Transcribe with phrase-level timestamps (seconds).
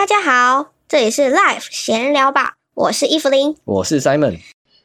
[0.00, 4.38] 大家好，这里是 Life 闲聊吧，我是伊芙琳，我是 Simon。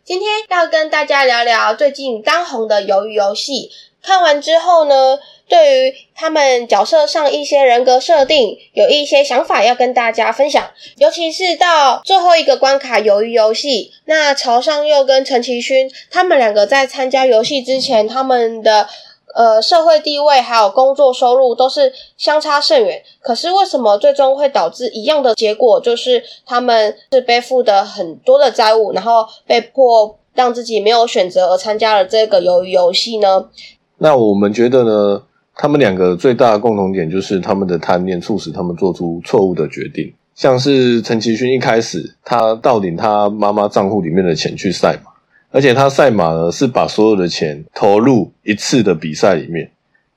[0.03, 3.71] 今天要跟大家聊聊最近当红的鱿鱼游戏。
[4.03, 5.17] 看完之后呢，
[5.47, 10.71] 对于他们角色上一些人格设定，有一些想法要跟大家分享。
[10.97, 18.89] 尤其是到最后一个关卡鱿鱼游戏，那朝上佑跟陈其勋他们两个在参加游戏之前，他们的。
[19.35, 23.03] 呃，社会地位还有工作收入都是相差甚远。
[23.19, 25.79] 可是为什么最终会导致一样的结果？
[25.81, 33.49] 就是他们是背负的很多的债务，然后被迫让自己没有选择而参加了这个鱿鱼游戏呢？
[33.97, 35.21] 那我们觉得呢，
[35.53, 40.13] 他们两个最大的共同点就是他们的贪念促使他们做出错误的决定。
[40.33, 45.11] 像是陈其勋一开始他盗领他妈妈账户里面的钱去赛马。
[45.55, 49.71] 而且他赛马呢，是把所有的钱投入一次的比赛里面，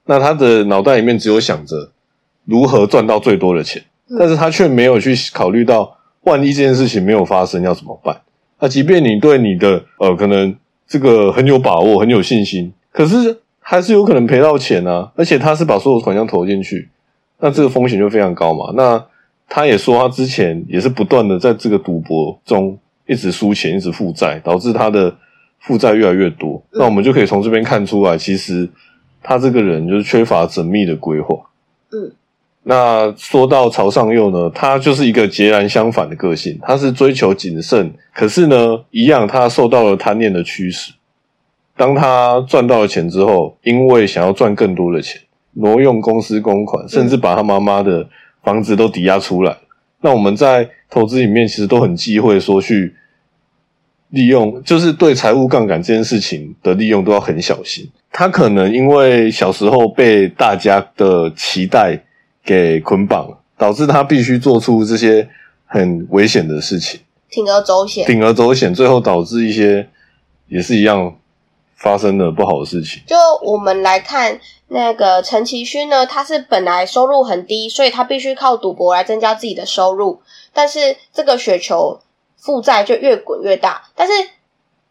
[0.05, 1.93] 那他的脑袋里面只有想着
[2.45, 3.81] 如何赚到最多的钱，
[4.19, 8.21] 但是他却没有去考虑到，万一这件事情没有发生要怎么办？
[8.59, 10.53] 那即便你对你的呃可能
[10.89, 15.13] 这个很有把握、很有信心，可是还是有可能赔到钱啊！
[15.15, 16.89] 而且他是把所有款项投进去，
[17.39, 18.73] 那这个风险就非常高嘛。
[18.75, 19.07] 那
[19.49, 25.15] 他也说，他之前也是不断的在这个赌博中一直输钱、一直负债，导致他的。
[25.61, 28.69] 负债越来越多，那我们就可以从这边看出来，其实
[29.23, 31.37] 他这个人就是缺乏缜密的规划。
[31.93, 32.13] 嗯，
[32.63, 40.93] 那说到朝上佑呢，他就是一个截然相反的个性，他是追求谨慎，可是呢，一样他受到了贪念的驱使。
[41.77, 45.21] 当他赚到了钱之后，因为想要赚更多的钱，
[45.55, 48.09] 挪用公司公款，甚至把他妈妈的
[48.43, 49.57] 房子都抵押出来。
[50.01, 52.95] 那我们在投资里面其实都很忌讳说去。
[54.11, 57.91] 利用就是对财务杠杆这件事情的利用都要很小心。
[58.11, 62.03] 他可能因为小时候被大家的期待
[62.43, 65.29] 给捆绑，导致他必须做出这些
[65.67, 67.01] 很危险的事情，
[67.31, 69.87] 铤而走险，铤而走险，最后导致一些
[70.49, 71.15] 也是一样
[71.77, 73.03] 发生了不好的事情。
[73.07, 80.23] 就我们来看那个陈其勋呢，他是本来收入很低，所以他必须靠赌博来增加自己的收入，
[80.55, 82.01] 但是这个雪球。
[82.39, 84.13] 负债就越滚越大，但是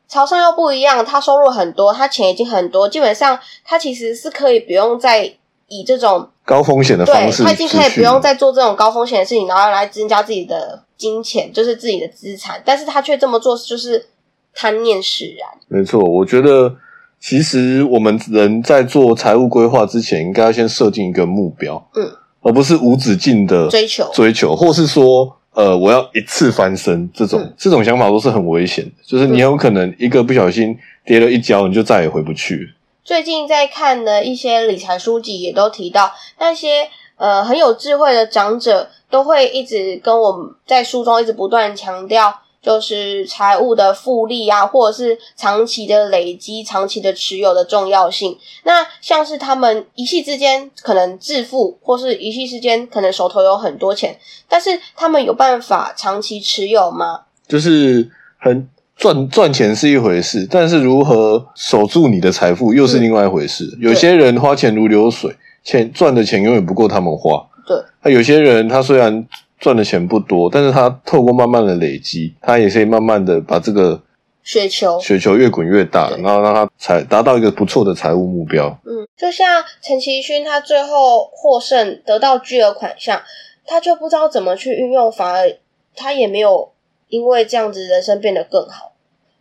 [0.08, 5.26] 潮汕又不一样，他收入很多，他钱已经很多，基本上他其实是可以不用再
[5.68, 14.08] 以这种高风险的方式，他已经可以不用再做这种高风险的事情，然后来增加自己的金钱，就是自己的资产，但是他却这么做，就是
[14.54, 15.50] 贪念使然。
[15.68, 16.76] 没错，我觉得
[17.20, 25.34] 其实我们人在做财务规划之前，应该要先设定一个目标，嗯，而不是无止境的追求追求，或是说。
[25.58, 32.76] 呃，我要一次翻身，这种这种想法都是很危险的，就是你有可能一个不小心跌了一跤，你就再也回不去。
[33.04, 42.42] 最近在看的一些理财书籍也都提到，那些呃很有智慧的长者都会一直跟我们在书中一直不断强调。
[42.68, 48.38] 就是财务的复利啊，或者是长期的累积、长期的持有的重要性。
[48.66, 54.20] 那像是他们一夕之间可能致富，或是一夕之间可能手头有很多钱，
[54.50, 57.22] 但是他们有办法长期持有吗？
[57.48, 58.68] 就是很
[58.98, 63.64] 赚赚钱是一回事，但是如何守住你的财富又是另外一回事。
[63.80, 67.48] 有些人花钱如流水，钱赚的钱永远不够他们花。
[67.66, 69.26] 对，那有些人他虽然。
[69.60, 74.00] 赚的钱不多，但是他透过慢慢的累积，他也可以慢慢的把这个
[74.44, 78.70] 雪球雪球越滚越大，然后让他财达到一个不错的财务目标。
[78.86, 83.22] 嗯，就像陈其勋，他最后获胜得到巨额款项，
[83.66, 85.58] 他就不知道怎么去运用，反而
[85.96, 86.72] 他也没有
[87.10, 88.94] 因为这样子人生变得更好。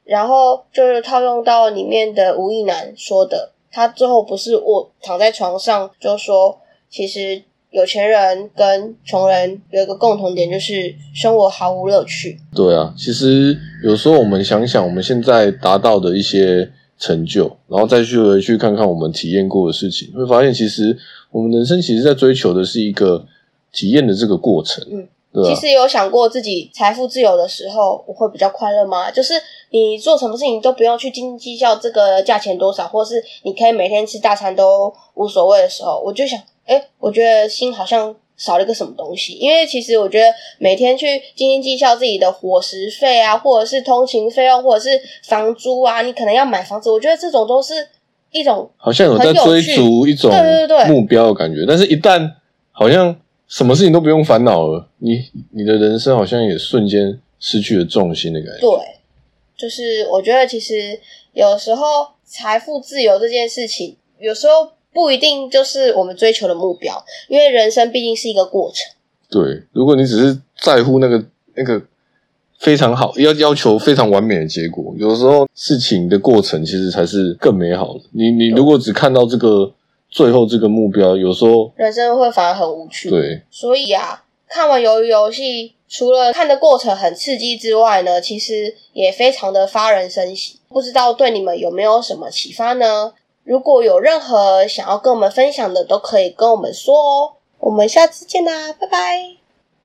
[0.04, 7.42] 然后就是套用到里面的吴亦男说的，他最后不是我躺在床上就说，其实。
[7.76, 12.40] 有钱人跟穷人有一个共同点，就是生活毫无乐趣。
[12.54, 13.54] 对啊，其实
[13.84, 16.66] 有时候我们想想，我们现在达到的一些
[16.98, 20.96] 成就，然后再去回去看看我们体验过的事情，会发现其实
[21.30, 23.26] 我们人生其实在追求的是一个
[23.72, 24.82] 体验的这个过程。
[24.90, 29.10] 嗯，其实有想过自己财富自由的时候，我会比较快乐吗？
[29.10, 29.34] 就是
[29.70, 36.40] 你做什么事情都不用去斤斤计较这个价钱多少，或是你可以每天吃大餐都无所谓的时候，我就想。
[36.66, 40.26] 哎，我觉得心好像少了一个什么东西，因为其实我觉得
[40.58, 47.72] 每天去斤斤计较自己的伙食费啊，或者是通勤费用，或者是房租啊，你可能要买房子，我觉得这种都是
[48.32, 52.28] 一种好像有在追逐一种对对对目标的感觉，但是一旦
[52.72, 53.14] 好像
[53.46, 55.20] 什么事情都不用烦恼了，你
[55.54, 58.60] 你的人生好像也瞬间失去了重心的感觉。
[58.62, 58.70] 对，
[59.56, 60.98] 就是我觉得其实
[61.32, 64.70] 有时候财富自由这件事情，有时候。
[64.96, 68.90] 不一定就是我们追求的目标，因为人生毕竟是一个过程。
[69.28, 71.22] 对，如果你只是在乎那个
[71.54, 71.78] 那个
[72.58, 78.00] 非常好，要要求非常完美的结果，有时候事情的过程其实才是更美好的。
[78.12, 79.70] 你你如果只看到这个
[80.08, 83.10] 最后这个目标，有时候人生会反而很无趣。
[83.10, 90.56] 对所以啊，看完鱿鱼游戏，除了看的过程很刺激之外呢，其实也非常的发人深省。
[90.68, 93.14] 不知道对你们有没有什么启发呢？
[93.44, 97.32] 如果有任何想要跟我们分享的，都可以跟我们说哦。
[97.58, 99.45] 我们下次见啦，拜拜。